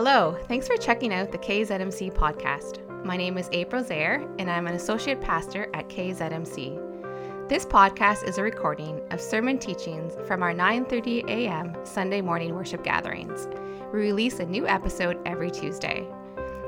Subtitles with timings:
[0.00, 3.04] Hello, thanks for checking out the KZMC podcast.
[3.04, 7.48] My name is April Zaire, and I'm an associate pastor at KZMC.
[7.48, 11.74] This podcast is a recording of sermon teachings from our 9:30 a.m.
[11.84, 13.48] Sunday morning worship gatherings.
[13.92, 16.06] We release a new episode every Tuesday.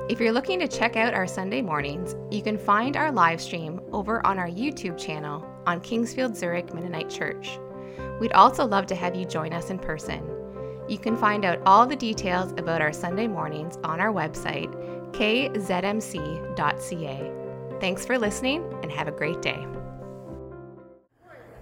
[0.09, 3.81] If you're looking to check out our Sunday mornings, you can find our live stream
[3.93, 7.61] over on our YouTube channel on Kingsfield Zurich Mennonite Church.
[8.19, 10.39] We'd also love to have you join us in person.
[10.90, 14.75] You can find out all the details about our Sunday mornings on our website,
[15.12, 16.50] kzmc.ca.
[17.81, 19.64] Thanks for listening and have a great day.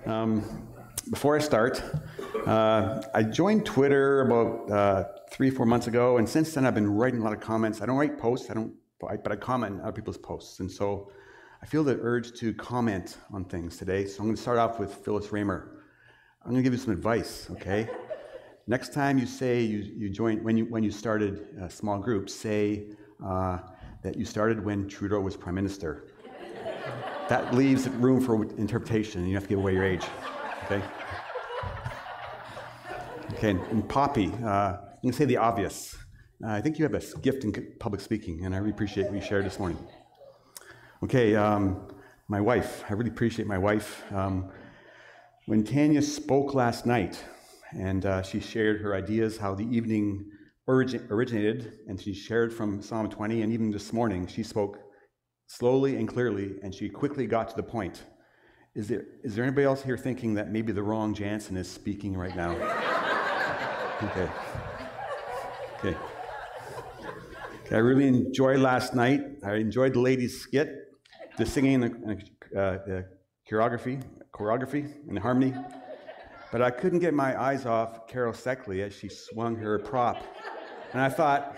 [0.06, 0.66] Um,
[1.10, 1.82] before I start,
[2.46, 6.90] uh, I joined Twitter about uh, three, four months ago, and since then I've been
[6.90, 7.82] writing a lot of comments.
[7.82, 11.12] I don't write posts, I don't, but I comment on other people's posts, and so
[11.62, 14.06] I feel the urge to comment on things today.
[14.06, 15.82] So I'm going to start off with Phyllis Raymer.
[16.42, 17.90] I'm going to give you some advice, okay?
[18.68, 22.28] Next time you say you, you joined, when you, when you started a small group,
[22.28, 22.88] say
[23.24, 23.60] uh,
[24.02, 26.08] that you started when Trudeau was prime minister.
[27.30, 30.04] that leaves room for interpretation, and you have to give away your age,
[30.64, 30.82] okay?
[33.32, 35.96] Okay, and Poppy, uh, I'm going to say the obvious.
[36.44, 39.14] Uh, I think you have a gift in public speaking, and I really appreciate what
[39.14, 39.78] you shared this morning.
[41.02, 41.88] Okay, um,
[42.28, 44.04] my wife, I really appreciate my wife.
[44.12, 44.50] Um,
[45.46, 47.24] when Tanya spoke last night,
[47.72, 50.26] and uh, she shared her ideas how the evening
[50.68, 54.78] origi- originated, and she shared from Psalm 20, and even this morning she spoke
[55.46, 58.04] slowly and clearly, and she quickly got to the point.
[58.74, 62.16] Is there, is there anybody else here thinking that maybe the wrong Jansen is speaking
[62.16, 62.52] right now?
[64.02, 64.30] okay.
[65.78, 65.96] Okay.
[67.64, 67.74] okay.
[67.74, 69.20] I really enjoyed last night.
[69.44, 70.74] I enjoyed the ladies' skit,
[71.36, 71.84] the singing, and
[72.52, 73.04] the, uh, the
[73.50, 75.54] choreography, choreography, and the harmony.
[76.50, 80.24] But I couldn't get my eyes off Carol Seckley as she swung her prop.
[80.92, 81.56] And I thought,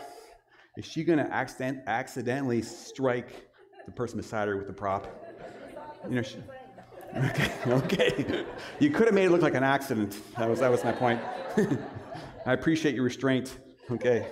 [0.76, 3.48] is she going to accident- accidentally strike
[3.86, 5.06] the person beside her with the prop?
[6.08, 6.38] You know, she,
[7.16, 8.44] okay, okay.
[8.80, 10.18] You could have made it look like an accident.
[10.36, 11.20] That was, that was my point.
[12.46, 13.58] I appreciate your restraint.
[13.90, 14.26] Okay.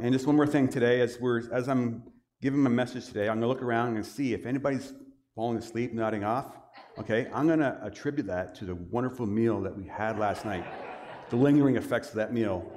[0.00, 2.04] And just one more thing today, as, we're, as I'm
[2.40, 4.92] giving my message today, I'm going to look around and see if anybody's
[5.34, 6.56] falling asleep, nodding off.
[6.96, 10.64] Okay, I'm going to attribute that to the wonderful meal that we had last night,
[11.28, 12.70] the lingering effects of that meal.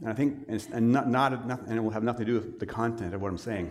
[0.00, 2.58] And I think, and, not, not, not, and it will have nothing to do with
[2.58, 3.70] the content of what I'm saying.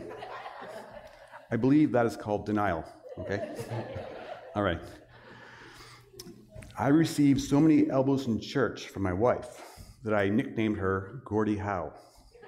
[1.49, 2.85] I believe that is called denial.
[3.17, 3.55] Okay?
[4.55, 4.79] All right.
[6.77, 9.61] I received so many elbows in church from my wife
[10.03, 11.93] that I nicknamed her Gordie Howe.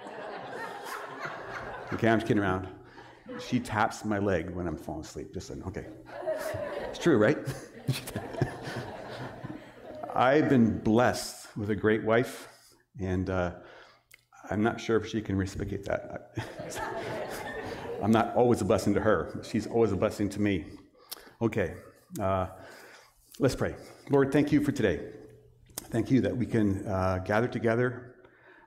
[1.93, 2.67] okay, I'm just kidding around.
[3.39, 5.33] She taps my leg when I'm falling asleep.
[5.33, 5.85] Just saying, okay.
[6.89, 7.37] It's true, right?
[10.15, 12.47] I've been blessed with a great wife,
[12.99, 13.51] and uh,
[14.49, 16.37] I'm not sure if she can reciprocate that.
[18.01, 20.65] I'm not always a blessing to her, she's always a blessing to me.
[21.41, 21.73] Okay,
[22.21, 22.47] uh,
[23.39, 23.75] let's pray.
[24.09, 25.01] Lord, thank you for today.
[25.89, 28.15] Thank you that we can uh, gather together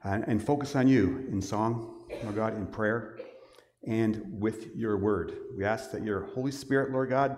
[0.05, 3.19] and, and, focus on you in song, Lord God, in prayer,
[3.87, 5.37] and with your word.
[5.57, 7.37] We ask that your Holy Spirit, Lord God,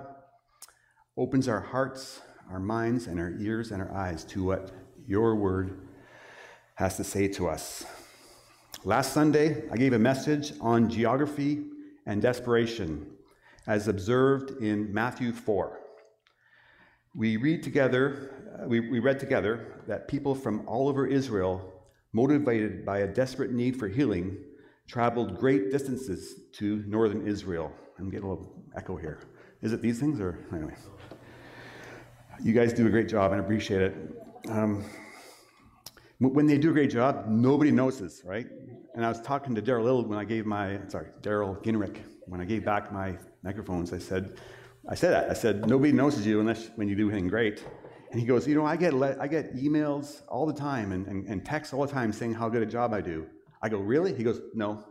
[1.16, 2.20] opens our hearts,
[2.50, 4.70] our minds, and our ears and our eyes to what
[5.06, 5.88] your word
[6.74, 7.84] has to say to us.
[8.84, 11.64] Last Sunday, I gave a message on geography
[12.06, 13.06] and desperation
[13.66, 15.78] as observed in Matthew 4.
[17.14, 21.72] We read together, uh, we, we read together that people from all over Israel,
[22.12, 24.38] motivated by a desperate need for healing,
[24.90, 27.72] traveled great distances to northern Israel.
[27.96, 29.20] I'm getting a little echo here.
[29.62, 30.74] Is it these things or anyway?
[32.42, 33.94] You guys do a great job and appreciate it.
[34.48, 34.84] Um,
[36.18, 38.48] when they do a great job, nobody notices, right?
[38.96, 42.40] And I was talking to Daryl Little when I gave my, sorry, Daryl Ginrick, when
[42.40, 43.92] I gave back my microphones.
[43.92, 44.38] I said,
[44.88, 45.30] I said that.
[45.30, 47.62] I said, nobody notices you unless when you do anything great.
[48.10, 51.28] And he goes, you know, I get, I get emails all the time and, and,
[51.28, 53.26] and texts all the time saying how good a job I do.
[53.62, 54.14] I go, really?
[54.14, 54.82] He goes, no.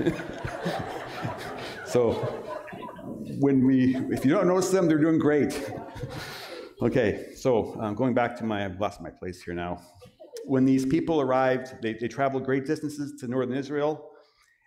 [1.86, 2.12] so
[3.38, 5.70] when we, if you don't notice them, they're doing great.
[6.80, 9.82] Okay, so um, going back to my, I've lost my place here now.
[10.46, 14.12] When these people arrived, they, they traveled great distances to northern Israel.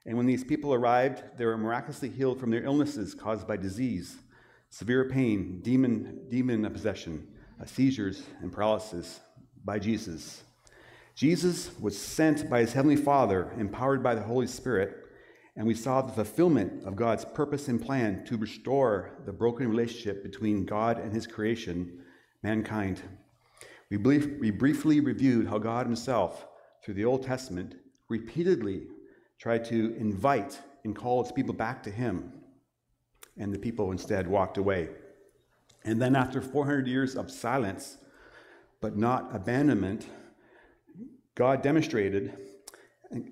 [0.05, 4.17] And when these people arrived, they were miraculously healed from their illnesses caused by disease,
[4.69, 7.27] severe pain, demon, demon possession,
[7.59, 9.21] uh, seizures, and paralysis
[9.63, 10.43] by Jesus.
[11.15, 14.97] Jesus was sent by his heavenly Father, empowered by the Holy Spirit,
[15.55, 20.23] and we saw the fulfillment of God's purpose and plan to restore the broken relationship
[20.23, 21.99] between God and his creation,
[22.41, 23.01] mankind.
[23.89, 26.47] We, we briefly reviewed how God Himself,
[26.83, 27.75] through the Old Testament,
[28.09, 28.87] repeatedly
[29.37, 32.33] tried to invite and call its people back to Him,
[33.37, 34.89] and the people instead walked away.
[35.85, 37.97] And then, after 400 years of silence,
[38.83, 40.07] but not abandonment,
[41.35, 42.33] God demonstrated,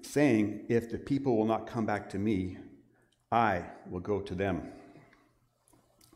[0.02, 2.58] saying, If the people will not come back to me,
[3.34, 4.72] I will go to them.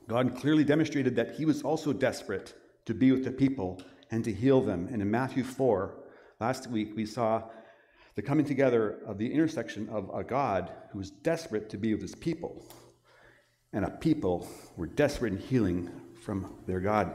[0.08, 2.54] God clearly demonstrated that he was also desperate
[2.86, 4.88] to be with the people and to heal them.
[4.90, 5.94] And in Matthew 4,
[6.40, 7.44] last week, we saw
[8.16, 12.02] the coming together of the intersection of a God who was desperate to be with
[12.02, 12.66] his people
[13.74, 15.92] and a people who were desperate in healing
[16.24, 17.12] from their God.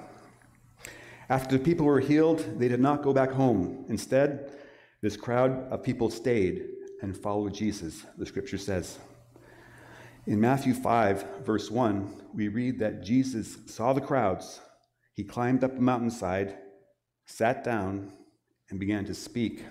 [1.30, 3.84] After the people were healed, they did not go back home.
[3.88, 4.50] Instead,
[5.00, 6.66] this crowd of people stayed
[7.02, 8.98] and followed Jesus, the scripture says.
[10.26, 14.60] In Matthew 5, verse 1, we read that Jesus saw the crowds.
[15.14, 16.58] He climbed up a mountainside,
[17.26, 18.12] sat down,
[18.68, 19.64] and began to speak.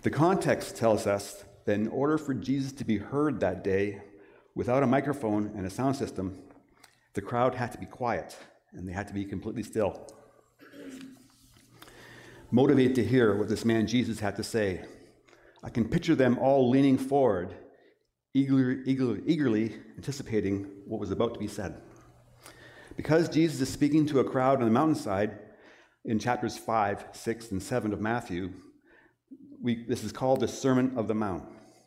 [0.00, 4.00] The context tells us that in order for Jesus to be heard that day
[4.54, 6.38] without a microphone and a sound system,
[7.12, 8.34] the crowd had to be quiet
[8.76, 10.06] and they had to be completely still.
[12.50, 14.84] Motivated to hear what this man Jesus had to say.
[15.64, 17.54] I can picture them all leaning forward
[18.34, 21.80] eagerly, eagerly, eagerly anticipating what was about to be said.
[22.96, 25.38] Because Jesus is speaking to a crowd on the mountainside
[26.04, 28.52] in chapters 5, 6, and 7 of Matthew,
[29.60, 31.44] we, this is called the Sermon of the Mount.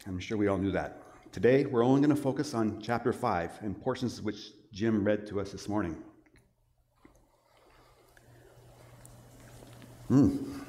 [0.08, 1.02] I'm sure we all knew that.
[1.32, 5.40] Today, we're only going to focus on chapter 5 and portions which Jim read to
[5.40, 5.96] us this morning.
[10.10, 10.60] Hmm.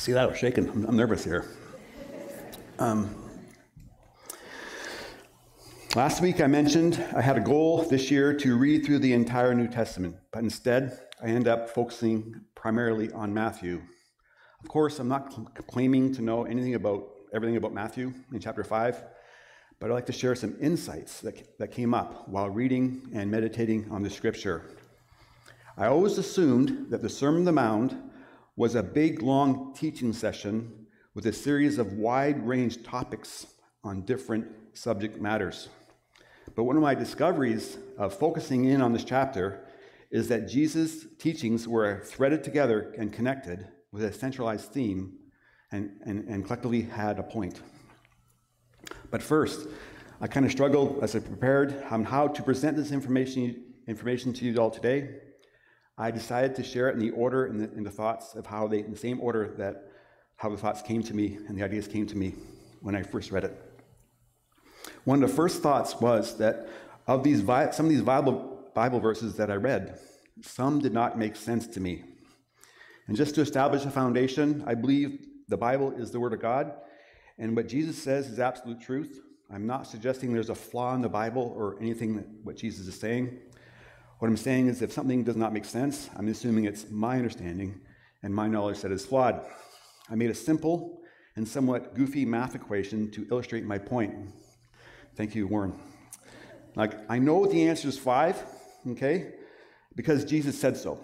[0.00, 0.24] See that?
[0.24, 0.68] I was shaking.
[0.68, 1.46] I'm, I'm nervous here.
[2.78, 3.14] Um,
[5.96, 9.54] Last week I mentioned I had a goal this year to read through the entire
[9.54, 13.82] New Testament, but instead I end up focusing primarily on Matthew.
[14.62, 15.32] Of course, I'm not
[15.66, 19.02] claiming to know anything about everything about Matthew in chapter 5,
[19.80, 23.88] but I'd like to share some insights that, that came up while reading and meditating
[23.90, 24.76] on the scripture.
[25.76, 28.09] I always assumed that the Sermon on the Mount
[28.60, 30.70] was a big, long teaching session
[31.14, 35.70] with a series of wide range topics on different subject matters.
[36.54, 39.66] But one of my discoveries of focusing in on this chapter
[40.10, 45.14] is that Jesus' teachings were threaded together and connected with a centralized theme
[45.72, 47.62] and, and, and collectively had a point.
[49.10, 49.68] But first,
[50.20, 54.44] I kind of struggled as I prepared on how to present this information, information to
[54.44, 55.29] you all today.
[56.00, 58.66] I decided to share it in the order and the, in the thoughts of how
[58.66, 59.90] they, in the same order that
[60.36, 62.34] how the thoughts came to me and the ideas came to me
[62.80, 63.54] when I first read it.
[65.04, 66.70] One of the first thoughts was that
[67.06, 69.98] of these some of these Bible, Bible verses that I read,
[70.40, 72.02] some did not make sense to me.
[73.06, 76.72] And just to establish a foundation, I believe the Bible is the Word of God,
[77.36, 79.20] and what Jesus says is absolute truth.
[79.52, 82.98] I'm not suggesting there's a flaw in the Bible or anything that what Jesus is
[82.98, 83.38] saying.
[84.20, 87.80] What I'm saying is if something does not make sense, I'm assuming it's my understanding
[88.22, 89.40] and my knowledge that is flawed.
[90.10, 91.00] I made a simple
[91.36, 94.14] and somewhat goofy math equation to illustrate my point.
[95.16, 95.72] Thank you, Warren.
[96.76, 98.44] Like, I know the answer is five,
[98.88, 99.32] okay,
[99.96, 101.00] because Jesus said so,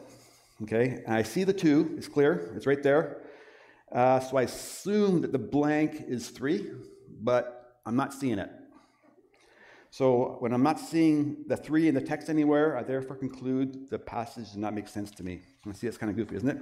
[0.64, 1.02] okay?
[1.06, 3.22] And I see the two, it's clear, it's right there.
[3.90, 6.66] Uh, so I assume that the blank is three,
[7.22, 8.50] but I'm not seeing it.
[9.96, 13.98] So when I'm not seeing the three in the text anywhere, I therefore conclude the
[13.98, 15.40] passage does not make sense to me.
[15.66, 16.58] I see it's kind of goofy, isn't it?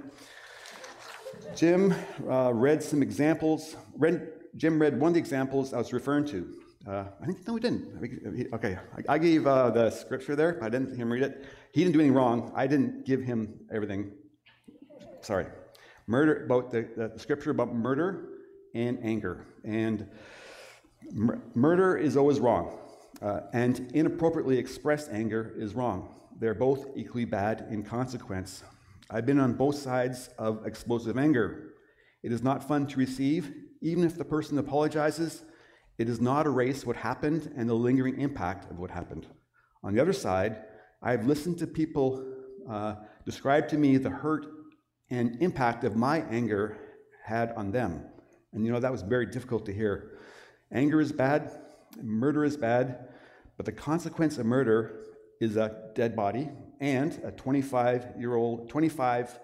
[1.53, 1.93] Jim
[2.29, 3.75] uh, read some examples.
[3.97, 6.47] Read, Jim read one of the examples I was referring to.
[6.87, 8.53] Uh, I think, no, we didn't.
[8.53, 8.77] Okay,
[9.09, 11.43] I gave uh, the scripture there, I didn't him read it.
[11.73, 12.53] He didn't do anything wrong.
[12.55, 14.13] I didn't give him everything.
[15.19, 15.47] Sorry.
[16.07, 18.29] Murder, about the, the scripture about murder
[18.73, 19.45] and anger.
[19.65, 20.07] And
[21.11, 22.79] mur- murder is always wrong,
[23.21, 26.15] uh, and inappropriately expressed anger is wrong.
[26.39, 28.63] They're both equally bad in consequence.
[29.09, 31.73] I've been on both sides of explosive anger.
[32.23, 35.43] It is not fun to receive, even if the person apologizes
[35.97, 39.27] it does not erase what happened and the lingering impact of what happened.
[39.83, 40.57] On the other side,
[41.01, 42.33] I have listened to people
[42.69, 42.95] uh,
[43.25, 44.45] describe to me the hurt
[45.09, 46.77] and impact of my anger
[47.23, 48.03] had on them.
[48.51, 50.17] And you know, that was very difficult to hear.
[50.71, 51.51] Anger is bad,
[52.01, 53.09] murder is bad,
[53.57, 55.05] but the consequence of murder
[55.39, 56.49] is a dead body
[56.79, 59.39] and a 25 year old, 25,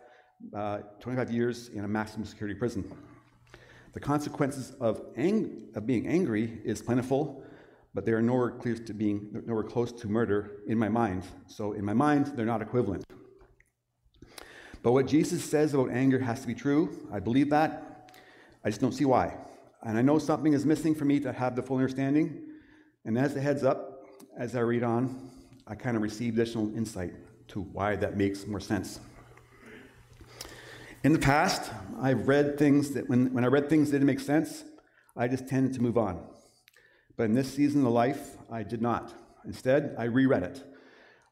[0.56, 2.90] uh, 25 years in a maximum security prison.
[3.94, 7.44] The consequences of, ang- of being angry is plentiful,
[7.94, 11.24] but they are nowhere close to being nowhere close to murder in my mind.
[11.48, 13.04] So in my mind, they're not equivalent.
[14.82, 17.08] But what Jesus says about anger has to be true.
[17.12, 18.14] I believe that.
[18.64, 19.36] I just don't see why.
[19.84, 22.44] And I know something is missing for me to have the full understanding.
[23.06, 24.06] And as it heads up,
[24.38, 25.32] as I read on,
[25.68, 27.14] I kind of receive additional insight
[27.50, 29.00] to why that makes more sense.
[31.04, 34.20] In the past, I've read things that when, when I read things that didn't make
[34.20, 34.64] sense,
[35.18, 36.24] I just tended to move on.
[37.18, 39.14] But in this season of life, I did not.
[39.46, 40.64] Instead, I reread it.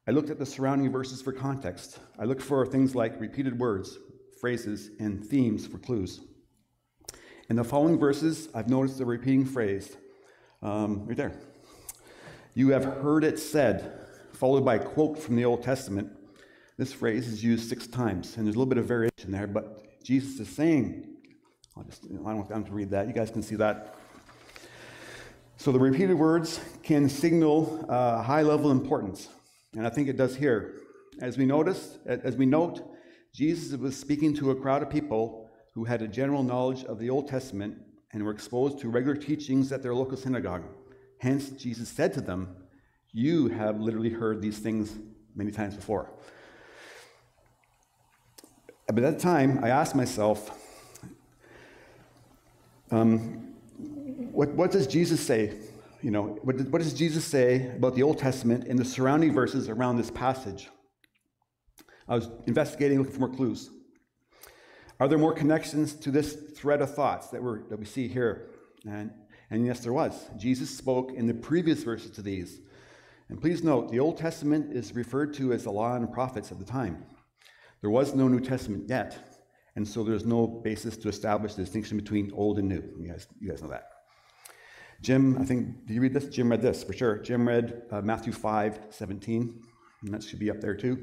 [0.08, 2.00] I looked at the surrounding verses for context.
[2.18, 3.98] I looked for things like repeated words,
[4.42, 6.22] phrases, and themes for clues.
[7.50, 9.98] In the following verses, I've noticed a repeating phrase
[10.62, 11.32] um, right there.
[12.54, 13.92] You have heard it said,
[14.34, 16.12] followed by a quote from the Old Testament.
[16.78, 20.04] This phrase is used six times, and there's a little bit of variation there, but
[20.04, 21.08] Jesus is saying,
[21.76, 23.08] I'll just, I don't have time to read that.
[23.08, 23.96] You guys can see that.
[25.58, 29.28] So the repeated words can signal uh, high level importance.
[29.76, 30.82] And I think it does here.
[31.20, 32.88] As we notice, as we note,
[33.34, 35.49] Jesus was speaking to a crowd of people
[35.80, 37.78] who had a general knowledge of the Old Testament
[38.12, 40.66] and were exposed to regular teachings at their local synagogue.
[41.20, 42.54] Hence, Jesus said to them,
[43.14, 44.94] You have literally heard these things
[45.34, 46.12] many times before.
[48.88, 50.52] But at that time, I asked myself,
[52.92, 53.54] um,
[54.34, 55.54] what, what does Jesus say
[56.02, 59.70] you know, what, what does Jesus say about the Old Testament and the surrounding verses
[59.70, 60.70] around this passage?
[62.08, 63.70] I was investigating, looking for more clues.
[65.00, 68.50] Are there more connections to this thread of thoughts that, we that we see here?
[68.86, 69.12] And,
[69.50, 70.30] and yes, there was.
[70.38, 72.60] Jesus spoke in the previous verses to these.
[73.30, 76.60] And please note, the Old Testament is referred to as the law and prophets of
[76.60, 77.06] the time.
[77.82, 79.40] There was no New Testament yet,
[79.76, 82.84] and so there's no basis to establish the distinction between old and new.
[83.00, 83.86] You guys, you guys know that.
[85.02, 86.28] Jim, I think, did you read this?
[86.28, 87.20] Jim read this for sure.
[87.20, 89.62] Jim read uh, Matthew 5 17,
[90.02, 91.02] and that should be up there too.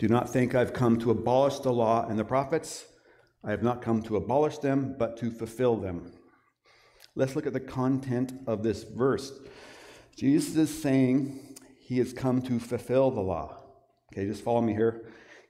[0.00, 2.86] Do not think I've come to abolish the law and the prophets.
[3.44, 6.10] I have not come to abolish them, but to fulfill them.
[7.14, 9.30] Let's look at the content of this verse.
[10.16, 13.62] Jesus is saying he has come to fulfill the law.
[14.10, 15.04] Okay, just follow me here.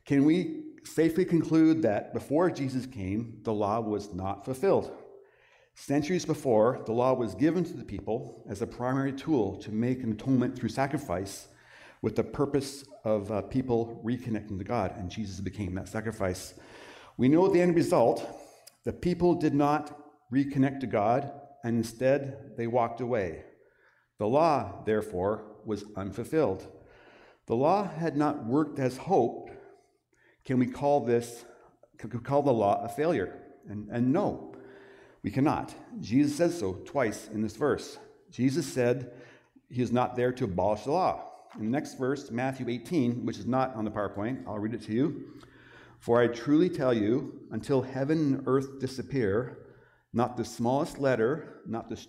[0.05, 4.91] Can we safely conclude that before Jesus came, the law was not fulfilled?
[5.77, 10.03] Centuries before, the law was given to the people as a primary tool to make
[10.03, 11.47] an atonement through sacrifice
[12.03, 16.55] with the purpose of uh, people reconnecting to God, and Jesus became that sacrifice.
[17.17, 18.27] We know the end result
[18.85, 19.97] the people did not
[20.33, 21.31] reconnect to God,
[21.65, 23.45] and instead they walked away.
[24.19, 26.67] The law, therefore, was unfulfilled.
[27.47, 29.53] The law had not worked as hoped.
[30.45, 31.45] Can we call this,
[32.03, 33.39] we call the law a failure?
[33.69, 34.55] And, and no,
[35.23, 35.75] we cannot.
[36.01, 37.99] Jesus says so twice in this verse.
[38.31, 39.13] Jesus said
[39.69, 41.30] he is not there to abolish the law.
[41.59, 44.83] In the next verse, Matthew 18, which is not on the PowerPoint, I'll read it
[44.83, 45.25] to you.
[45.99, 49.59] For I truly tell you, until heaven and earth disappear,
[50.13, 52.01] not the smallest letter, not the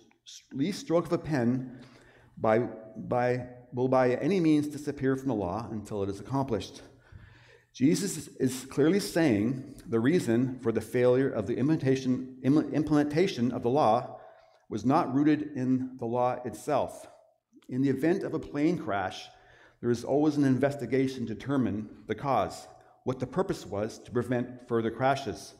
[0.52, 1.80] least stroke of a pen,
[2.38, 2.60] by,
[2.96, 6.82] by, will by any means disappear from the law until it is accomplished.
[7.74, 13.70] Jesus is clearly saying the reason for the failure of the implementation, implementation of the
[13.70, 14.18] law
[14.68, 17.06] was not rooted in the law itself.
[17.72, 19.30] In the event of a plane crash,
[19.80, 22.68] there is always an investigation to determine the cause,
[23.04, 25.54] what the purpose was to prevent further crashes.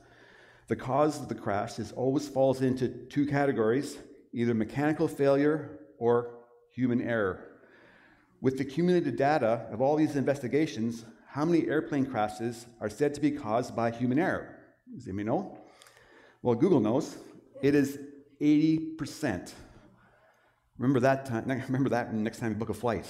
[0.68, 3.96] The cause of the crash is always falls into two categories
[4.34, 6.34] either mechanical failure or
[6.70, 7.48] human error.
[8.42, 13.22] With the cumulative data of all these investigations, how many airplane crashes are said to
[13.22, 14.54] be caused by human error?
[14.94, 15.58] Does anybody know?
[16.42, 17.16] Well, Google knows.
[17.62, 17.98] It is
[18.38, 19.52] 80%.
[20.82, 23.06] Remember that time, remember that next time you book a flight.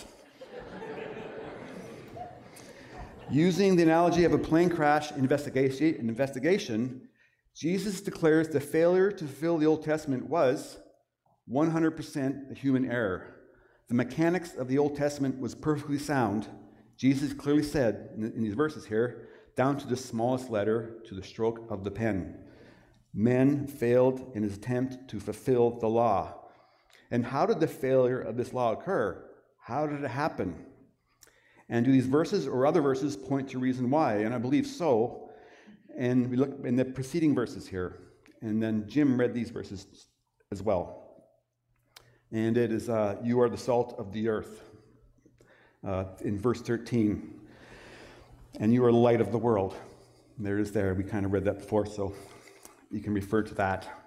[3.31, 7.09] Using the analogy of a plane crash investigation, investigation,
[7.57, 10.81] Jesus declares the failure to fulfill the Old Testament was
[11.51, 13.37] 100% a human error.
[13.89, 16.49] The mechanics of the Old Testament was perfectly sound,
[16.99, 21.71] Jesus clearly said in these verses here, down to the smallest letter, to the stroke
[21.71, 22.37] of the pen.
[23.15, 26.42] Men failed in his attempt to fulfill the law.
[27.13, 29.23] And how did the failure of this law occur?
[29.59, 30.65] How did it happen?
[31.69, 34.17] And do these verses or other verses point to reason why?
[34.21, 35.29] And I believe so.
[35.97, 37.99] And we look in the preceding verses here.
[38.41, 40.09] And then Jim read these verses
[40.51, 41.27] as well.
[42.33, 44.63] And it is, uh, You are the salt of the earth
[45.87, 47.41] uh, in verse 13.
[48.59, 49.77] And you are the light of the world.
[50.39, 50.95] There it is there.
[50.95, 52.15] We kind of read that before, so
[52.91, 54.02] you can refer to that.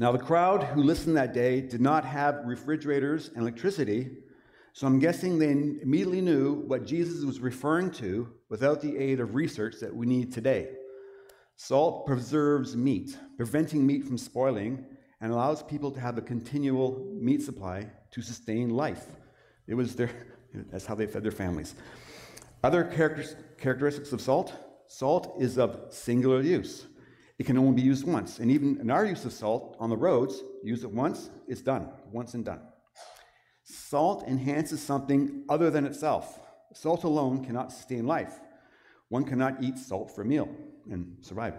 [0.00, 4.08] Now, the crowd who listened that day did not have refrigerators and electricity,
[4.72, 9.34] So I'm guessing they immediately knew what Jesus was referring to without the aid of
[9.34, 10.70] research that we need today.
[11.56, 14.86] Salt preserves meat, preventing meat from spoiling,
[15.20, 19.04] and allows people to have a continual meat supply to sustain life.
[19.66, 20.10] It was their,
[20.70, 21.74] that's how they fed their families.
[22.64, 24.54] Other characteristics of salt
[24.90, 26.86] salt is of singular use.
[27.40, 28.38] It can only be used once.
[28.38, 31.88] And even in our use of salt on the roads, use it once, it's done,
[32.12, 32.60] once and done.
[33.64, 36.38] Salt enhances something other than itself.
[36.74, 38.38] Salt alone cannot sustain life.
[39.08, 40.50] One cannot eat salt for a meal
[40.90, 41.54] and survive.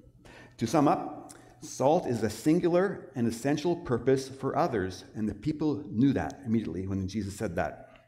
[0.58, 5.84] to sum up, salt is a singular and essential purpose for others, and the people
[5.90, 8.00] knew that immediately when Jesus said that.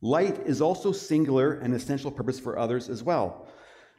[0.00, 3.48] Light is also singular and essential purpose for others as well.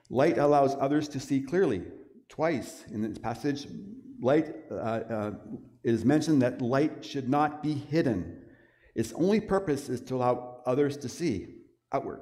[0.09, 1.83] Light allows others to see clearly,
[2.29, 3.67] twice in this passage,
[4.21, 5.31] light uh, uh,
[5.83, 8.43] mentioned that light should not be hidden.
[8.95, 11.55] Its only purpose is to allow others to see
[11.91, 12.21] outward.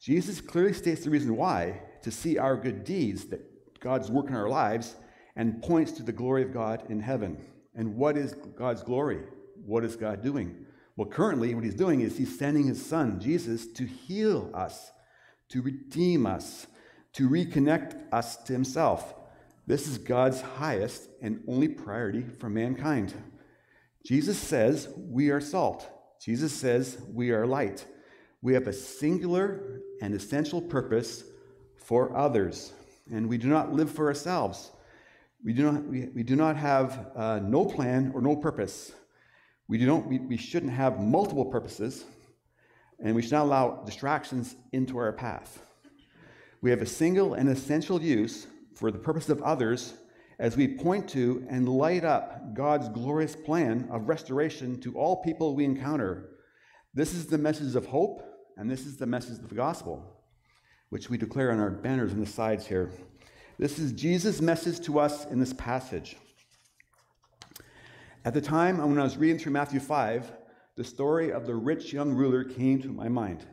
[0.00, 3.40] Jesus clearly states the reason why to see our good deeds, that
[3.80, 4.96] God's work in our lives,
[5.36, 7.38] and points to the glory of God in heaven.
[7.74, 9.20] And what is God's glory?
[9.64, 10.66] What is God doing?
[10.96, 14.90] Well, currently, what he's doing is he's sending his son, Jesus, to heal us,
[15.50, 16.66] to redeem us,
[17.18, 19.12] to reconnect us to himself.
[19.66, 23.12] This is God's highest and only priority for mankind.
[24.06, 25.90] Jesus says we are salt.
[26.22, 27.84] Jesus says we are light.
[28.40, 31.24] We have a singular and essential purpose
[31.76, 32.72] for others,
[33.10, 34.70] and we do not live for ourselves.
[35.44, 38.92] We do not, we, we do not have uh, no plan or no purpose.
[39.66, 42.04] We, do not, we, we shouldn't have multiple purposes,
[43.02, 45.64] and we should not allow distractions into our path.
[46.60, 49.94] We have a single and essential use for the purpose of others
[50.40, 55.54] as we point to and light up God's glorious plan of restoration to all people
[55.54, 56.30] we encounter.
[56.94, 58.22] This is the message of hope,
[58.56, 60.04] and this is the message of the gospel,
[60.90, 62.90] which we declare on our banners on the sides here.
[63.58, 66.16] This is Jesus' message to us in this passage.
[68.24, 70.32] At the time when I was reading through Matthew 5,
[70.76, 73.46] the story of the rich young ruler came to my mind.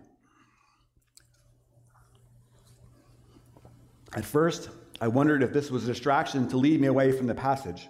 [4.16, 4.70] At first,
[5.02, 7.90] I wondered if this was a distraction to lead me away from the passage.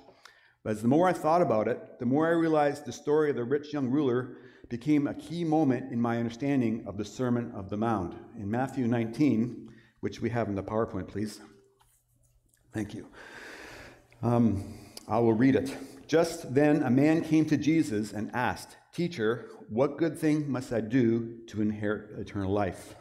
[0.64, 3.36] But as the more I thought about it, the more I realized the story of
[3.36, 7.70] the rich young ruler became a key moment in my understanding of the Sermon of
[7.70, 8.16] the Mount.
[8.40, 11.40] In Matthew 19, which we have in the PowerPoint, please.
[12.74, 13.08] Thank you.
[14.24, 15.78] Um, I will read it.
[16.08, 20.82] Just then a man came to Jesus and asked, Teacher, what good thing must I
[20.82, 22.96] do to inherit eternal life?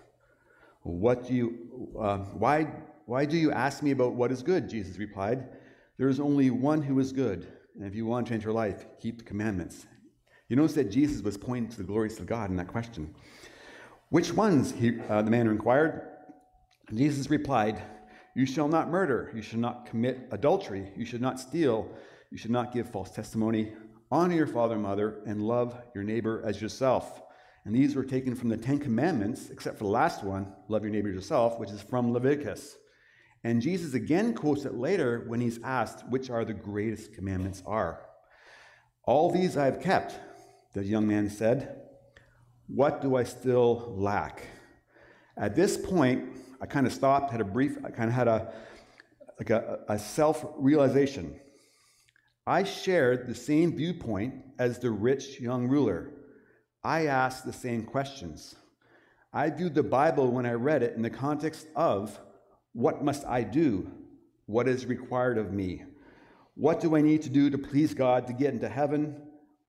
[0.83, 2.67] What do you, uh, why
[3.07, 4.69] why do you ask me about what is good?
[4.69, 5.49] Jesus replied,
[5.99, 8.87] There is only one who is good, and if you want to enter your life,
[9.01, 9.87] keep the commandments.
[10.49, 13.15] You notice that Jesus was pointing to the glories of God in that question.
[14.11, 14.73] Which ones?
[14.73, 16.03] He, uh, the man inquired.
[16.95, 17.83] Jesus replied,
[18.35, 21.91] You shall not murder, you shall not commit adultery, you should not steal,
[22.31, 23.73] you should not give false testimony,
[24.11, 27.23] honor your father and mother, and love your neighbor as yourself.
[27.65, 30.93] And these were taken from the Ten Commandments, except for the last one, love your
[30.93, 32.77] neighbor as yourself, which is from Leviticus.
[33.45, 38.01] And Jesus again quotes it later when he's asked which are the greatest commandments are.
[39.05, 40.19] All these I have kept,
[40.73, 41.83] the young man said.
[42.67, 44.49] What do I still lack?
[45.37, 46.25] At this point,
[46.59, 48.55] I kind of stopped, had a brief, I kind of had a,
[49.39, 51.39] like a, a self realization.
[52.47, 56.11] I shared the same viewpoint as the rich young ruler.
[56.83, 58.55] I asked the same questions.
[59.33, 62.19] I viewed the Bible when I read it in the context of
[62.75, 63.91] what must I do?
[64.47, 65.85] What is required of me?
[66.55, 69.17] What do I need to do to please God to get into heaven?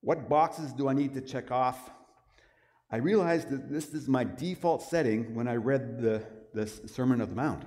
[0.02, 1.90] What boxes do I need to check off?
[2.90, 6.22] I realized that this is my default setting when I read the,
[6.54, 7.64] the Sermon of the Mount.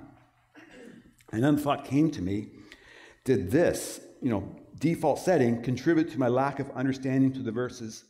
[1.32, 2.52] And then the thought came to me
[3.25, 8.06] did this, you know, default setting contribute to my lack of understanding to the verses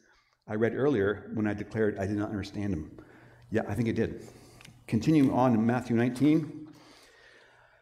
[0.47, 2.97] I read earlier when I declared I did not understand them?
[3.51, 4.27] Yeah, I think it did.
[4.87, 6.68] Continuing on in Matthew 19,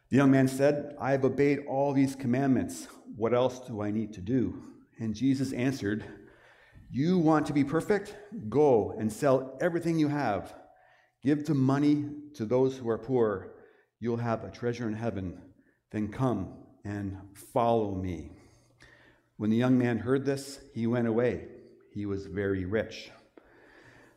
[0.09, 2.87] the young man said, I have obeyed all these commandments.
[3.15, 4.63] What else do I need to do?
[4.99, 6.05] And Jesus answered,
[6.89, 8.15] You want to be perfect?
[8.47, 10.53] Go and sell everything you have.
[11.23, 13.55] Give the money to those who are poor.
[13.99, 15.41] You'll have a treasure in heaven.
[15.91, 16.53] Then come
[16.85, 17.17] and
[17.51, 18.31] follow me.
[19.35, 21.47] When the young man heard this, he went away.
[21.93, 23.11] He was very rich.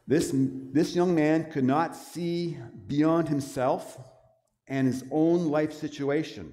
[0.07, 3.99] This, this young man could not see beyond himself
[4.71, 6.53] and his own life situation.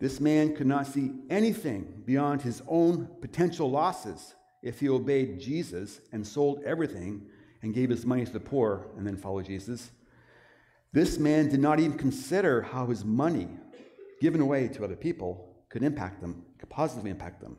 [0.00, 6.00] This man could not see anything beyond his own potential losses, if he obeyed Jesus
[6.12, 7.22] and sold everything
[7.62, 9.90] and gave his money to the poor and then followed Jesus.
[10.92, 13.48] This man did not even consider how his money
[14.20, 17.56] given away to other people could impact them, could positively impact them.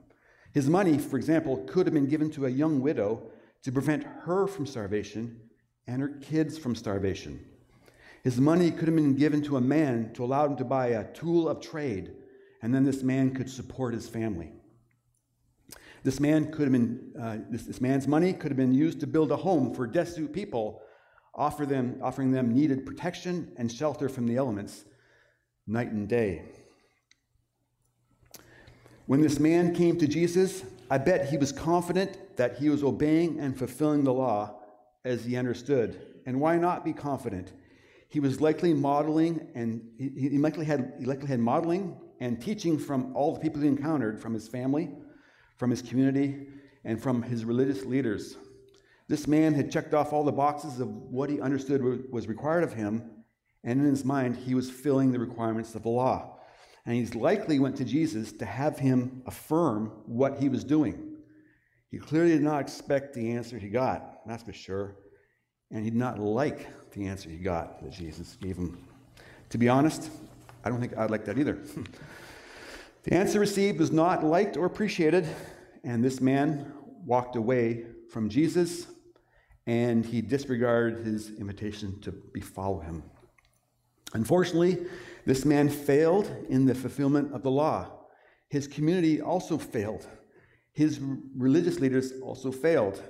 [0.51, 3.21] His money, for example, could have been given to a young widow
[3.63, 5.39] to prevent her from starvation
[5.87, 7.45] and her kids from starvation.
[8.23, 11.11] His money could have been given to a man to allow him to buy a
[11.13, 12.11] tool of trade,
[12.61, 14.51] and then this man could support his family.
[16.03, 19.07] This man could have been, uh, this, this man's money could have been used to
[19.07, 20.81] build a home for destitute people,
[21.35, 24.85] offer them, offering them needed protection and shelter from the elements
[25.67, 26.43] night and day.
[29.05, 33.39] When this man came to Jesus, I bet he was confident that he was obeying
[33.39, 34.59] and fulfilling the law
[35.03, 36.01] as he understood.
[36.25, 37.51] And why not be confident?
[38.09, 42.77] He was likely modeling, and he, he, likely had, he likely had modeling and teaching
[42.77, 44.89] from all the people he encountered, from his family,
[45.57, 46.47] from his community,
[46.83, 48.35] and from his religious leaders.
[49.07, 52.73] This man had checked off all the boxes of what he understood was required of
[52.73, 53.23] him,
[53.63, 56.39] and in his mind, he was filling the requirements of the law.
[56.85, 61.17] And he's likely went to Jesus to have him affirm what he was doing.
[61.91, 64.95] He clearly did not expect the answer he got, that's for sure.
[65.71, 68.77] And he did not like the answer he got that Jesus gave him.
[69.49, 70.09] To be honest,
[70.63, 71.57] I don't think I'd like that either.
[73.03, 75.27] the answer received was not liked or appreciated,
[75.83, 76.71] and this man
[77.05, 78.87] walked away from Jesus
[79.69, 83.03] and he disregarded his invitation to follow him.
[84.13, 84.79] Unfortunately,
[85.25, 87.87] this man failed in the fulfillment of the law.
[88.49, 90.07] His community also failed.
[90.73, 90.99] His
[91.37, 93.03] religious leaders also failed.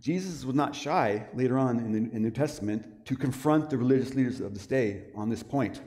[0.00, 3.78] Jesus was not shy later on in the, in the New Testament to confront the
[3.78, 5.80] religious leaders of this day on this point.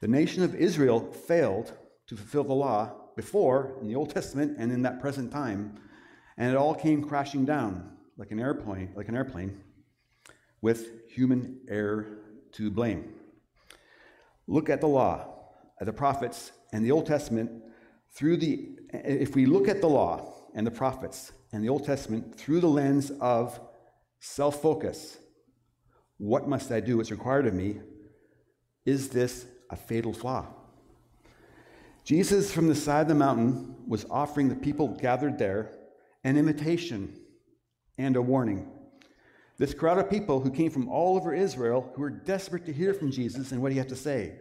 [0.00, 1.72] The nation of Israel failed
[2.06, 5.74] to fulfill the law before in the Old Testament and in that present time,
[6.36, 9.60] and it all came crashing down like an airplane, like an airplane,
[10.60, 12.18] with human error
[12.52, 13.14] to blame.
[14.46, 15.26] Look at the law,
[15.80, 17.50] at the prophets, and the Old Testament
[18.12, 22.34] through the if we look at the law and the prophets and the Old Testament
[22.34, 23.60] through the lens of
[24.18, 25.18] self-focus,
[26.18, 26.96] what must I do?
[26.96, 27.80] What's required of me?
[28.84, 30.48] Is this a fatal flaw?
[32.04, 35.70] Jesus, from the side of the mountain, was offering the people gathered there
[36.24, 37.20] an invitation
[37.98, 38.68] and a warning.
[39.56, 42.92] This crowd of people who came from all over Israel who were desperate to hear
[42.94, 44.40] from Jesus and what he had to say.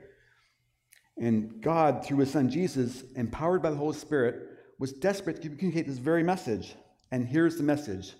[1.17, 4.49] And God, through his son Jesus, empowered by the Holy Spirit,
[4.79, 6.75] was desperate to communicate this very message.
[7.13, 8.15] And here's the message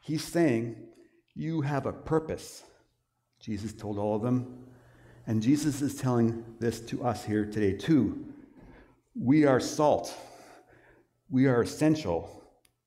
[0.00, 0.74] He's saying,
[1.36, 2.64] You have a purpose.
[3.38, 4.66] Jesus told all of them.
[5.28, 8.26] And Jesus is telling this to us here today, too.
[9.14, 10.12] We are salt,
[11.30, 12.42] we are essential.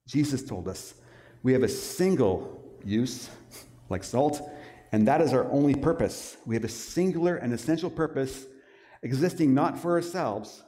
[0.06, 0.96] Jesus told us
[1.44, 3.30] we have a single use,
[3.88, 4.42] like salt,
[4.92, 6.36] and that is our only purpose.
[6.46, 8.46] We have a singular and essential purpose
[9.02, 10.62] existing not for ourselves,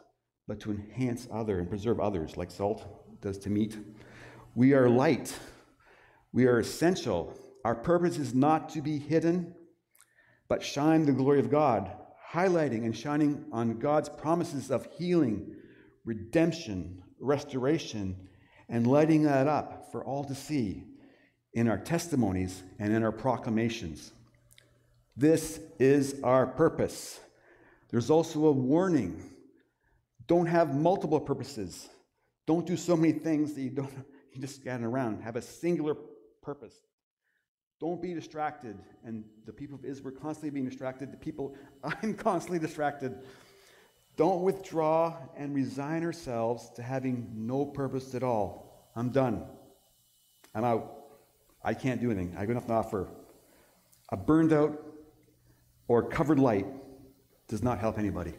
[0.48, 2.86] but to enhance other and preserve others, like salt
[3.22, 3.78] does to meat.
[4.56, 5.34] We are light.
[6.34, 7.38] We are essential.
[7.64, 9.56] Our purpose is not to be hidden,
[10.48, 11.92] but shine the glory of God,
[12.32, 15.56] highlighting and shining on God's promises of healing,
[16.06, 18.16] redemption, restoration,
[18.68, 20.84] and lighting that up for all to see
[21.54, 24.12] in our testimonies and in our proclamations.
[25.18, 27.20] This is our purpose.
[27.90, 29.24] There's also a warning
[30.28, 31.90] don't have multiple purposes.
[32.46, 33.92] Don't do so many things that you don't
[34.38, 35.22] just scatter around.
[35.22, 35.96] Have a singular
[36.42, 36.80] purpose.
[37.80, 38.78] Don't be distracted.
[39.06, 41.12] And the people of Israel were constantly being distracted.
[41.12, 43.16] The people, I'm constantly distracted.
[44.18, 48.92] Don't withdraw and resign ourselves to having no purpose at all.
[48.96, 49.46] I'm done.
[50.54, 50.96] I'm out.
[51.64, 52.36] I can't do anything.
[52.36, 53.10] I have enough to offer.
[54.10, 54.82] A burned out
[55.88, 56.66] or covered light
[57.48, 58.34] does not help anybody.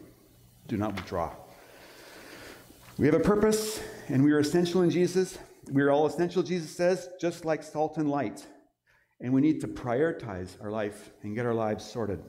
[0.67, 1.35] Do not withdraw.
[2.97, 5.37] We have a purpose, and we are essential in Jesus.
[5.69, 8.45] We are all essential, Jesus says, just like salt and light.
[9.19, 12.23] And we need to prioritize our life and get our lives sorted.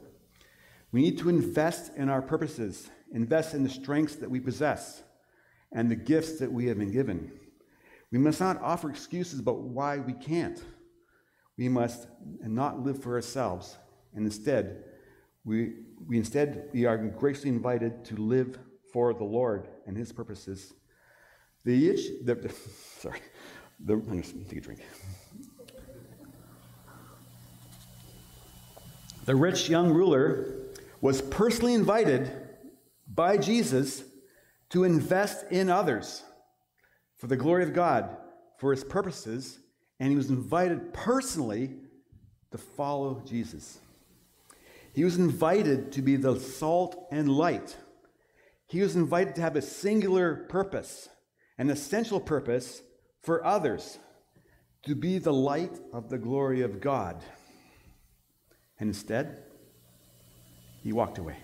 [0.92, 5.02] We need to invest in our purposes, invest in the strengths that we possess
[5.72, 7.32] and the gifts that we have been given.
[8.10, 10.62] We must not offer excuses about why we can't.
[11.56, 12.08] We must
[12.42, 13.78] not live for ourselves,
[14.14, 14.84] and instead,
[15.44, 15.74] we,
[16.06, 18.58] we instead we are graciously invited to live
[18.92, 20.74] for the Lord and His purposes.
[21.64, 22.52] The itch, the,
[22.98, 23.20] sorry,
[23.78, 24.80] the, I'm just take a drink.
[29.24, 30.56] The rich young ruler
[31.00, 32.30] was personally invited
[33.06, 34.02] by Jesus
[34.70, 36.22] to invest in others
[37.16, 38.16] for the glory of God,
[38.58, 39.58] for his purposes,
[40.00, 41.74] and he was invited personally
[42.50, 43.78] to follow Jesus.
[44.92, 47.76] He was invited to be the salt and light.
[48.66, 51.08] He was invited to have a singular purpose,
[51.58, 52.82] an essential purpose
[53.20, 53.98] for others,
[54.84, 57.22] to be the light of the glory of God.
[58.80, 59.44] And instead,
[60.82, 61.36] he walked away.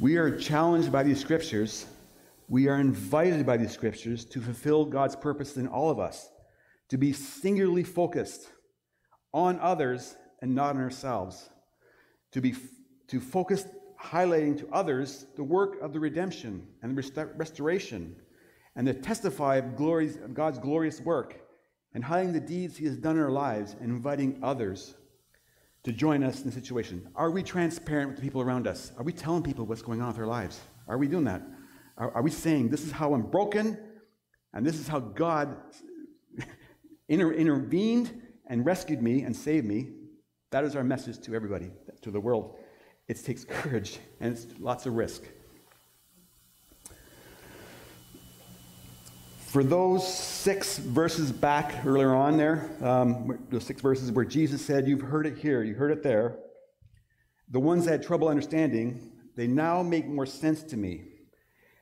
[0.00, 1.86] We are challenged by these scriptures.
[2.48, 6.28] We are invited by these scriptures to fulfill God's purpose in all of us,
[6.90, 8.48] to be singularly focused
[9.34, 11.50] on others and not on ourselves,
[12.30, 12.54] to be
[13.08, 13.66] to focus
[14.00, 18.16] highlighting to others the work of the redemption and the restoration,
[18.76, 21.40] and to testify of, glories, of God's glorious work,
[21.94, 24.94] and highlighting the deeds He has done in our lives, and inviting others
[25.84, 27.08] to join us in the situation?
[27.14, 28.92] Are we transparent with the people around us?
[28.98, 30.60] Are we telling people what's going on with our lives?
[30.86, 31.42] Are we doing that?
[31.96, 33.78] Are, are we saying, this is how I'm broken,
[34.52, 35.56] and this is how God
[37.08, 39.90] inter- intervened and rescued me and saved me?
[40.50, 41.70] That is our message to everybody,
[42.02, 42.56] to the world.
[43.08, 45.22] It takes courage and it's lots of risk.
[49.38, 54.86] For those six verses back earlier on there, um, those six verses where Jesus said,
[54.86, 56.36] You've heard it here, you heard it there,
[57.50, 61.04] the ones that had trouble understanding, they now make more sense to me.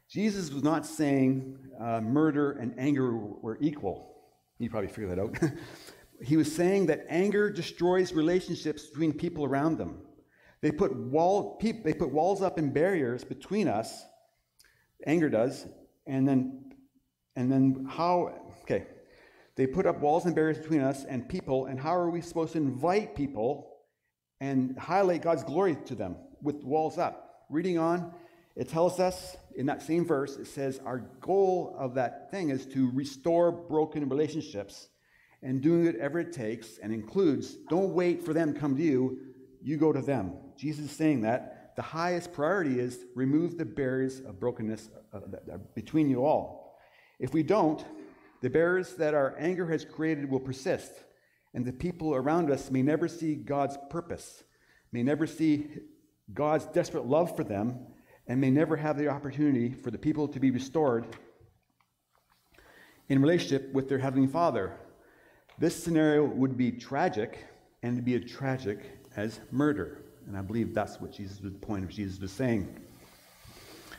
[0.08, 4.14] Jesus was not saying uh, murder and anger were equal.
[4.60, 5.36] You probably figured that out.
[6.24, 10.05] he was saying that anger destroys relationships between people around them.
[10.66, 14.04] They put, wall, they put walls up and barriers between us,
[15.06, 15.64] anger does,
[16.08, 16.74] and then
[17.36, 18.88] and then how, okay,
[19.54, 22.54] they put up walls and barriers between us and people, and how are we supposed
[22.54, 23.76] to invite people
[24.40, 27.44] and highlight God's glory to them with walls up?
[27.48, 28.12] Reading on,
[28.56, 32.66] it tells us in that same verse, it says, Our goal of that thing is
[32.74, 34.88] to restore broken relationships
[35.44, 39.18] and doing whatever it takes and includes don't wait for them to come to you,
[39.62, 40.32] you go to them.
[40.56, 45.20] Jesus is saying that the highest priority is remove the barriers of brokenness uh,
[45.74, 46.78] between you all.
[47.18, 47.84] If we don't,
[48.40, 50.92] the barriers that our anger has created will persist,
[51.54, 54.44] and the people around us may never see God's purpose,
[54.92, 55.68] may never see
[56.32, 57.78] God's desperate love for them,
[58.26, 61.06] and may never have the opportunity for the people to be restored
[63.08, 64.78] in relationship with their Heavenly Father.
[65.58, 67.38] This scenario would be tragic,
[67.82, 68.80] and be as tragic
[69.16, 70.05] as murder.
[70.26, 72.68] And I believe that's what Jesus, the point of Jesus was saying.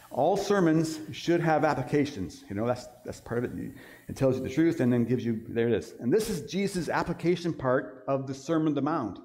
[0.09, 2.43] All sermons should have applications.
[2.49, 3.71] You know, that's, that's part of it.
[4.07, 5.95] It tells you the truth and then gives you, there it is.
[5.99, 9.19] And this is Jesus' application part of the Sermon on the Mount.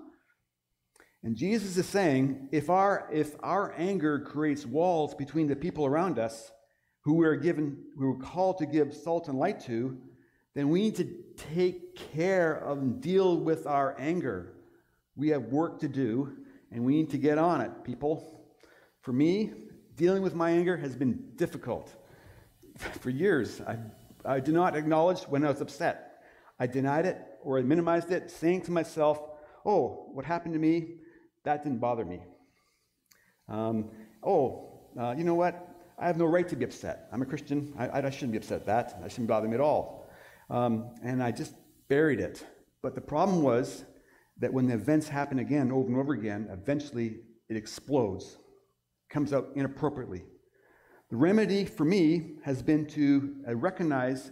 [1.25, 6.19] And Jesus is saying if our, if our anger creates walls between the people around
[6.19, 6.51] us
[7.03, 9.97] who we're given, who we're called to give salt and light to,
[10.55, 14.55] then we need to take care of and deal with our anger.
[15.15, 16.37] We have work to do,
[16.73, 18.47] and we need to get on it, people.
[19.03, 19.53] For me,
[19.97, 21.95] dealing with my anger has been difficult.
[23.01, 23.77] For years, I,
[24.25, 26.23] I did not acknowledge when I was upset.
[26.59, 29.21] I denied it or I minimized it, saying to myself,
[29.67, 30.97] oh, what happened to me,
[31.45, 32.21] that didn't bother me.
[33.49, 33.91] Um,
[34.23, 35.69] oh, uh, you know what?
[35.99, 37.09] I have no right to be upset.
[37.13, 37.75] I'm a Christian.
[37.79, 39.03] I, I shouldn't be upset at that.
[39.03, 40.09] That shouldn't bother me at all.
[40.51, 41.55] Um, and I just
[41.89, 42.45] buried it.
[42.83, 43.85] But the problem was
[44.39, 48.39] that when the events happen again, over and over again, eventually it explodes
[49.13, 50.25] comes out inappropriately.
[51.11, 54.31] The remedy for me has been to uh, recognize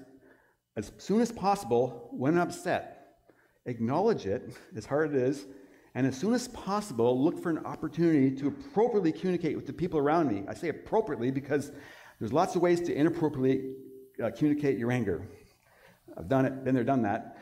[0.76, 3.18] as soon as possible when I'm upset,
[3.66, 5.46] acknowledge it, as hard as it is,
[5.94, 9.98] and as soon as possible, look for an opportunity to appropriately communicate with the people
[9.98, 10.44] around me.
[10.48, 11.72] I say appropriately because
[12.18, 13.74] there's lots of ways to inappropriately
[14.22, 15.28] uh, communicate your anger.
[16.16, 17.36] I've done it, been there, done that.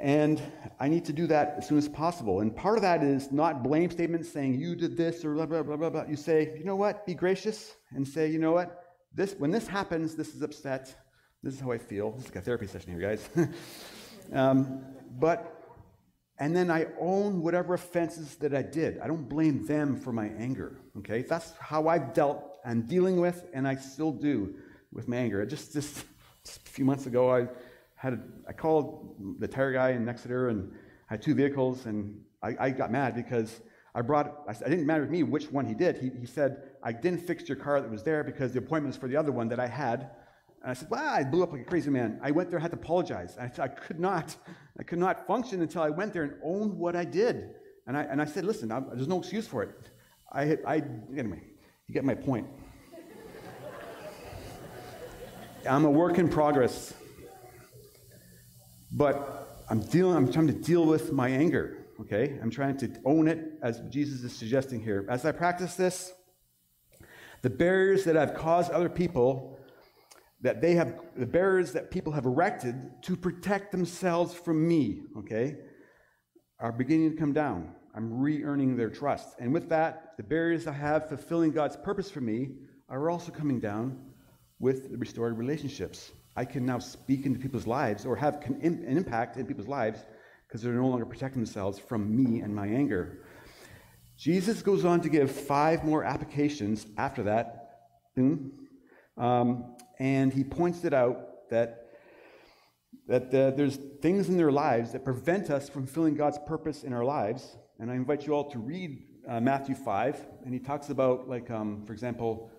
[0.00, 0.40] And
[0.80, 2.40] I need to do that as soon as possible.
[2.40, 5.62] And part of that is not blame statements saying you did this or blah, blah,
[5.62, 6.04] blah, blah, blah.
[6.08, 9.66] You say, you know what, be gracious and say, you know what, this, when this
[9.66, 10.94] happens, this is upset.
[11.42, 12.12] This is how I feel.
[12.12, 13.28] This is like a therapy session here, guys.
[14.32, 14.84] um,
[15.18, 15.62] but,
[16.38, 18.98] and then I own whatever offenses that I did.
[18.98, 21.22] I don't blame them for my anger, okay?
[21.22, 24.54] That's how I've dealt and dealing with, and I still do
[24.92, 25.44] with my anger.
[25.44, 26.04] Just, just,
[26.44, 27.48] just a few months ago, I
[28.04, 30.70] had called the tire guy in Exeter and
[31.08, 33.60] I had two vehicles and I, I got mad because
[33.94, 35.96] I brought, I, didn't matter with me which one he did.
[35.98, 38.96] He, he said, I didn't fix your car that was there because the appointment was
[38.96, 40.10] for the other one that I had.
[40.62, 42.18] And I said, well, I blew up like a crazy man.
[42.22, 43.36] I went there, had to apologize.
[43.38, 44.36] I, I could not,
[44.78, 47.54] I could not function until I went there and owned what I did.
[47.86, 49.70] And I, and I said, listen, I, there's no excuse for it.
[50.32, 50.82] I, I,
[51.16, 51.42] anyway,
[51.86, 52.46] you get my point.
[55.68, 56.92] I'm a work in progress
[58.96, 62.38] But I'm dealing, I'm trying to deal with my anger, okay?
[62.40, 65.04] I'm trying to own it as Jesus is suggesting here.
[65.08, 66.12] As I practice this,
[67.42, 69.58] the barriers that I've caused other people,
[70.42, 75.56] that they have, the barriers that people have erected to protect themselves from me, okay,
[76.60, 77.74] are beginning to come down.
[77.96, 79.34] I'm re earning their trust.
[79.40, 82.50] And with that, the barriers I have fulfilling God's purpose for me
[82.88, 83.98] are also coming down
[84.60, 86.12] with the restored relationships.
[86.36, 90.00] I can now speak into people's lives or have an impact in people's lives
[90.46, 93.24] because they're no longer protecting themselves from me and my anger.
[94.16, 97.60] Jesus goes on to give five more applications after that.
[99.16, 101.86] Um, and he points it out that,
[103.08, 106.92] that uh, there's things in their lives that prevent us from fulfilling God's purpose in
[106.92, 107.56] our lives.
[107.78, 110.26] And I invite you all to read uh, Matthew 5.
[110.44, 112.50] And he talks about, like, um, for example,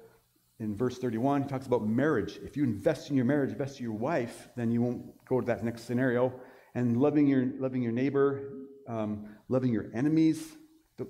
[0.59, 2.39] in verse 31, he talks about marriage.
[2.43, 5.47] If you invest in your marriage, invest in your wife, then you won't go to
[5.47, 6.33] that next scenario.
[6.75, 8.51] And loving your, loving your neighbor,
[8.87, 10.45] um, loving your enemies.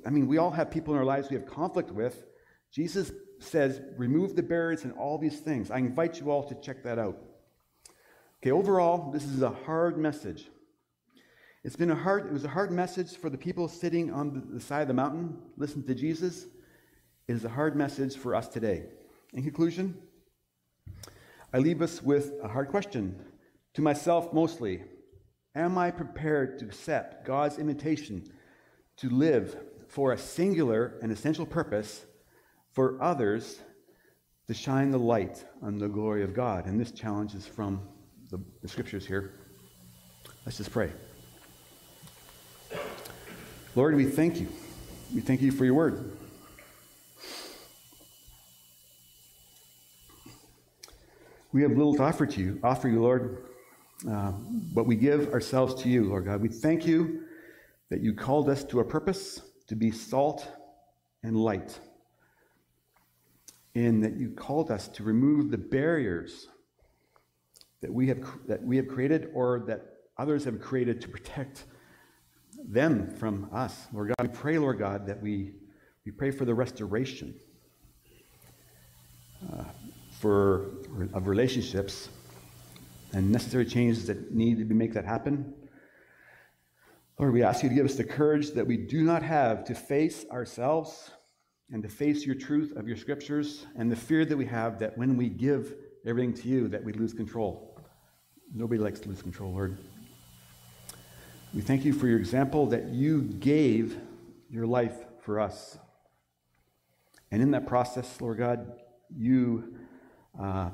[0.06, 2.24] I mean, we all have people in our lives we have conflict with.
[2.72, 5.70] Jesus says, remove the barriers and all these things.
[5.70, 7.18] I invite you all to check that out.
[8.42, 10.48] Okay, overall, this is a hard message.
[11.64, 14.60] It's been a hard, it was a hard message for the people sitting on the
[14.60, 16.46] side of the mountain, listening to Jesus.
[17.28, 18.86] It is a hard message for us today.
[19.36, 19.98] In conclusion,
[21.54, 23.20] I leave us with a hard question
[23.74, 24.82] to myself mostly.
[25.54, 28.24] Am I prepared to accept God's invitation
[28.98, 29.58] to live
[29.90, 32.06] for a singular and essential purpose
[32.72, 33.60] for others
[34.48, 36.66] to shine the light on the glory of God?
[36.66, 37.82] And this challenge is from
[38.32, 39.34] the, the scriptures here.
[40.46, 40.92] Let's just pray.
[43.76, 44.48] Lord, we thank you.
[45.14, 46.15] We thank you for your word.
[51.56, 53.46] We have little to offer to you, offer you, Lord,
[54.12, 54.34] uh,
[54.74, 56.42] but we give ourselves to you, Lord God.
[56.42, 57.22] We thank you
[57.90, 60.46] that you called us to a purpose to be salt
[61.24, 61.80] and light,
[63.74, 66.50] and that you called us to remove the barriers
[67.80, 69.82] that we have that we have created or that
[70.18, 71.64] others have created to protect
[72.68, 73.88] them from us.
[73.94, 75.54] Lord God, we pray, Lord God, that we
[76.06, 77.34] we pray for the restoration.
[79.54, 79.64] Uh,
[80.20, 80.72] for
[81.14, 82.10] of relationships
[83.14, 85.54] and necessary changes that need to make that happen.
[87.18, 89.76] Lord, we ask you to give us the courage that we do not have to
[89.76, 91.12] face ourselves
[91.72, 94.98] and to face your truth of your scriptures and the fear that we have that
[94.98, 95.76] when we give
[96.06, 97.80] everything to you that we lose control.
[98.54, 99.78] Nobody likes to lose control, Lord.
[101.54, 103.98] We thank you for your example that you gave
[104.50, 105.78] your life for us.
[107.32, 108.74] And in that process, Lord God,
[109.16, 109.78] you
[110.40, 110.70] uh,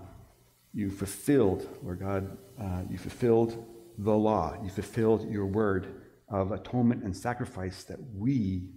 [0.74, 3.66] you fulfilled, Lord God, uh, you fulfilled
[3.98, 4.58] the law.
[4.64, 8.70] You fulfilled your word of atonement and sacrifice that we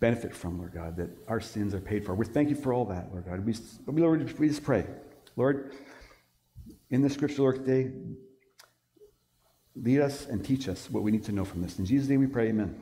[0.00, 2.14] benefit from, Lord God, that our sins are paid for.
[2.14, 3.46] We thank you for all that, Lord God.
[3.46, 3.54] We,
[3.86, 4.84] Lord, we just pray.
[5.36, 5.74] Lord,
[6.90, 7.92] in the scripture, Lord, today,
[9.76, 11.78] lead us and teach us what we need to know from this.
[11.78, 12.74] In Jesus' name we pray, amen.